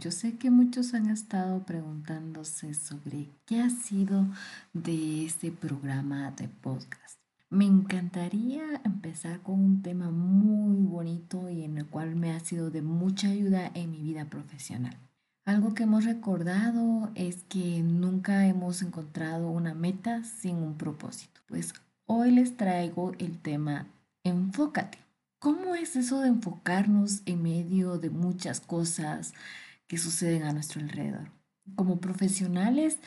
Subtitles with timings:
[0.00, 4.26] yo sé que muchos han estado preguntándose sobre qué ha sido
[4.72, 7.18] de este programa de podcast.
[7.50, 12.70] Me encantaría empezar con un tema muy bonito y en el cual me ha sido
[12.70, 14.96] de mucha ayuda en mi vida profesional.
[15.44, 21.42] Algo que hemos recordado es que nunca hemos encontrado una meta sin un propósito.
[21.46, 21.74] Pues
[22.06, 23.86] hoy les traigo el tema
[24.24, 24.98] Enfócate.
[25.38, 29.34] ¿Cómo es eso de enfocarnos en medio de muchas cosas
[29.90, 31.32] que suceden a nuestro alrededor?
[31.74, 32.98] Como profesionales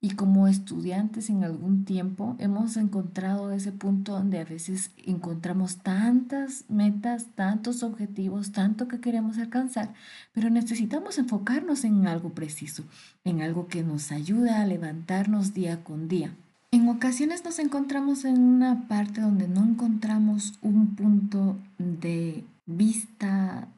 [0.00, 6.64] y como estudiantes en algún tiempo hemos encontrado ese punto donde a veces encontramos tantas
[6.70, 9.92] metas, tantos objetivos, tanto que queremos alcanzar,
[10.32, 12.82] pero necesitamos enfocarnos en algo preciso,
[13.24, 16.32] en algo que nos ayuda a levantarnos día con día.
[16.70, 23.68] En ocasiones nos encontramos en una parte donde no encontramos un punto de vista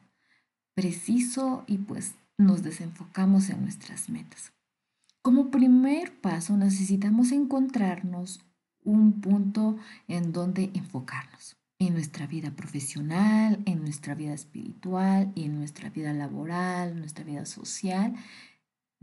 [1.67, 4.53] y pues nos desenfocamos en nuestras metas.
[5.21, 8.39] Como primer paso necesitamos encontrarnos
[8.83, 15.57] un punto en donde enfocarnos en nuestra vida profesional, en nuestra vida espiritual y en
[15.57, 18.15] nuestra vida laboral, nuestra vida social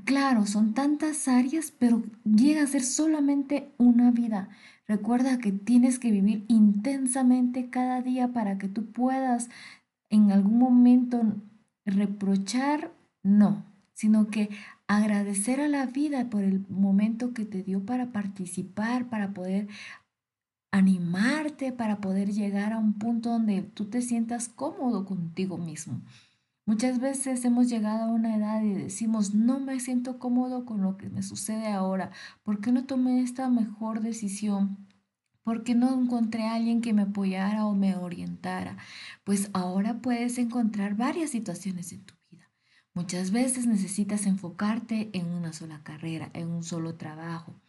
[0.04, 4.48] Claro, son tantas áreas, pero llega a ser solamente una vida.
[4.88, 9.48] Recuerda que tienes que vivir intensamente cada día para que tú puedas
[10.10, 11.36] en algún momento
[11.84, 14.50] reprochar, no, sino que
[14.86, 19.68] agradecer a la vida por el momento que te dio para participar, para poder
[20.72, 26.00] animarte, para poder llegar a un punto donde tú te sientas cómodo contigo mismo.
[26.64, 30.96] Muchas veces hemos llegado a una edad y decimos, no me siento cómodo con lo
[30.96, 32.10] que me sucede ahora,
[32.44, 34.78] ¿por qué no tomé esta mejor decisión?
[35.42, 38.76] ¿Por qué no encontré a alguien que me apoyara o me orientara?
[39.24, 42.48] Pues ahora puedes encontrar varias situaciones en tu vida.
[42.94, 47.60] Muchas veces necesitas enfocarte en una sola carrera, en un solo trabajo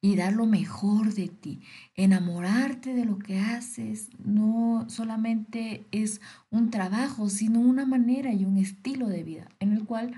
[0.00, 1.60] y dar lo mejor de ti.
[1.94, 6.20] Enamorarte de lo que haces no solamente es
[6.50, 10.14] un trabajo, sino una manera y un estilo de vida en el cual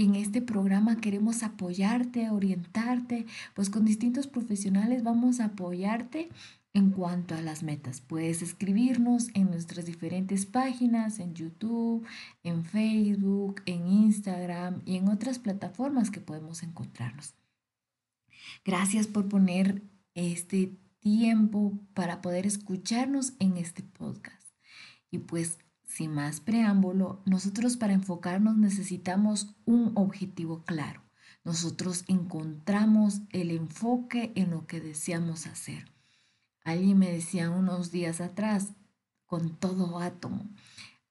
[0.00, 6.30] en este programa queremos apoyarte, orientarte, pues con distintos profesionales vamos a apoyarte
[6.72, 8.00] en cuanto a las metas.
[8.00, 12.06] Puedes escribirnos en nuestras diferentes páginas, en YouTube,
[12.42, 17.34] en Facebook, en Instagram y en otras plataformas que podemos encontrarnos.
[18.64, 19.82] Gracias por poner
[20.14, 24.48] este tiempo para poder escucharnos en este podcast.
[25.10, 25.58] Y pues,
[25.90, 31.02] sin más preámbulo, nosotros para enfocarnos necesitamos un objetivo claro.
[31.44, 35.90] Nosotros encontramos el enfoque en lo que deseamos hacer.
[36.64, 38.74] Alguien me decía unos días atrás,
[39.26, 40.48] con todo átomo,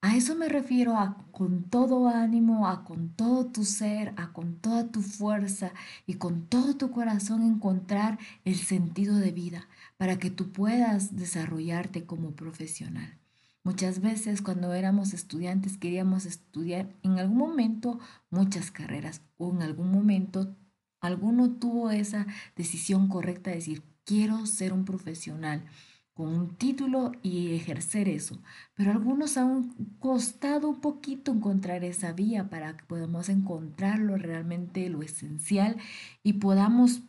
[0.01, 4.55] a eso me refiero a con todo ánimo, a con todo tu ser, a con
[4.55, 5.73] toda tu fuerza
[6.07, 9.67] y con todo tu corazón encontrar el sentido de vida
[9.97, 13.19] para que tú puedas desarrollarte como profesional.
[13.69, 17.99] Muchas veces cuando éramos estudiantes queríamos estudiar en algún momento
[18.31, 20.57] muchas carreras o en algún momento
[21.01, 22.25] alguno tuvo esa
[22.55, 25.67] decisión correcta de decir, quiero ser un profesional
[26.15, 28.41] con un título y ejercer eso.
[28.73, 29.69] Pero algunos han
[29.99, 35.77] costado un poquito encontrar esa vía para que podamos encontrarlo realmente lo esencial
[36.23, 37.03] y podamos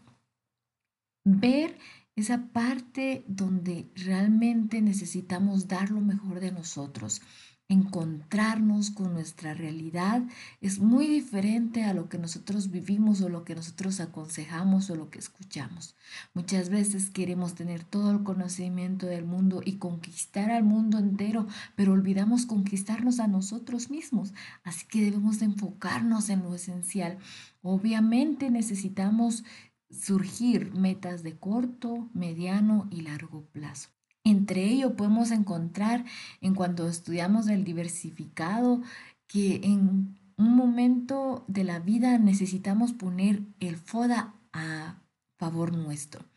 [1.24, 1.78] ver
[2.20, 7.20] esa parte donde realmente necesitamos dar lo mejor de nosotros
[7.70, 10.24] encontrarnos con nuestra realidad
[10.60, 15.08] es muy diferente a lo que nosotros vivimos o lo que nosotros aconsejamos o lo
[15.08, 15.94] que escuchamos.
[16.34, 21.92] Muchas veces queremos tener todo el conocimiento del mundo y conquistar al mundo entero, pero
[21.92, 24.34] olvidamos conquistarnos a nosotros mismos.
[24.64, 27.18] Así que debemos enfocarnos en lo esencial.
[27.62, 29.44] Obviamente necesitamos
[29.90, 33.90] surgir metas de corto, mediano y largo plazo.
[34.24, 36.04] Entre ello podemos encontrar
[36.40, 38.82] en cuanto estudiamos el diversificado
[39.26, 45.02] que en un momento de la vida necesitamos poner el FODA a
[45.38, 46.29] favor nuestro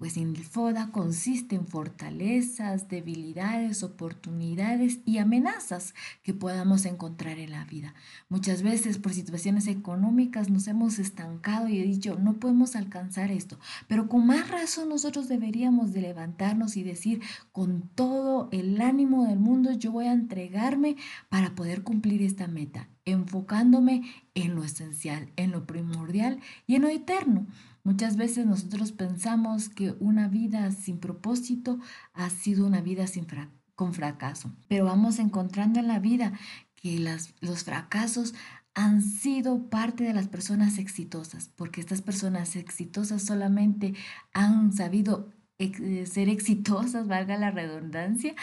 [0.00, 7.66] pues el FODA consiste en fortalezas, debilidades, oportunidades y amenazas que podamos encontrar en la
[7.66, 7.92] vida.
[8.30, 13.58] Muchas veces por situaciones económicas nos hemos estancado y he dicho, no podemos alcanzar esto,
[13.88, 17.20] pero con más razón nosotros deberíamos de levantarnos y decir,
[17.52, 20.96] con todo el ánimo del mundo yo voy a entregarme
[21.28, 24.02] para poder cumplir esta meta, enfocándome
[24.34, 27.46] en lo esencial, en lo primordial y en lo eterno.
[27.82, 31.78] Muchas veces nosotros pensamos que una vida sin propósito
[32.12, 33.26] ha sido una vida sin
[33.74, 36.32] con fracaso, pero vamos encontrando en la vida
[36.74, 38.34] que los fracasos
[38.74, 43.94] han sido parte de las personas exitosas, porque estas personas exitosas solamente
[44.32, 48.34] han sabido ser exitosas, valga la redundancia,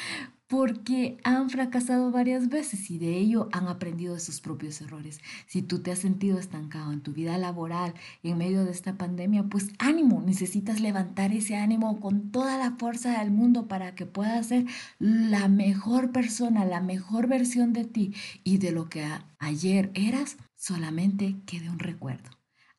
[0.47, 5.19] porque han fracasado varias veces y de ello han aprendido de sus propios errores.
[5.45, 9.43] Si tú te has sentido estancado en tu vida laboral en medio de esta pandemia,
[9.43, 14.47] pues ánimo, necesitas levantar ese ánimo con toda la fuerza del mundo para que puedas
[14.47, 14.65] ser
[14.99, 18.13] la mejor persona, la mejor versión de ti
[18.43, 19.05] y de lo que
[19.39, 22.29] ayer eras, solamente quede un recuerdo.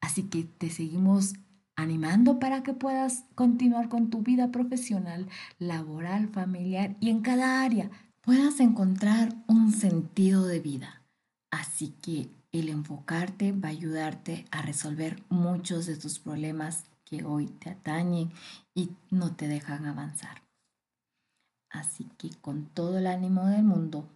[0.00, 1.34] Así que te seguimos
[1.78, 5.28] animando para que puedas continuar con tu vida profesional,
[5.60, 7.88] laboral, familiar y en cada área
[8.20, 11.04] puedas encontrar un sentido de vida.
[11.52, 17.46] Así que el enfocarte va a ayudarte a resolver muchos de tus problemas que hoy
[17.46, 18.32] te atañen
[18.74, 20.42] y no te dejan avanzar.
[21.70, 24.08] Así que con todo el ánimo del mundo,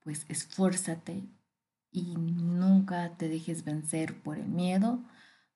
[0.00, 1.22] pues esfuérzate
[1.92, 5.00] y nunca te dejes vencer por el miedo,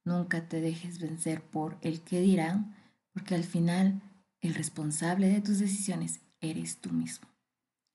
[0.05, 2.75] Nunca te dejes vencer por el que dirán,
[3.13, 4.03] porque al final
[4.41, 7.29] el responsable de tus decisiones eres tú mismo.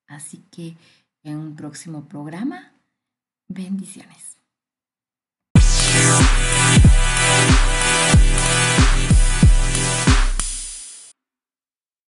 [0.07, 0.77] Así que
[1.23, 2.71] en un próximo programa,
[3.49, 4.36] bendiciones.